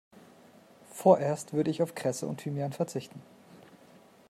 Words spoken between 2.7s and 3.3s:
verzichten.